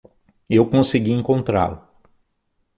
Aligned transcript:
Eu 0.49 0.65
consegui 0.65 1.11
encontrá-lo. 1.13 1.79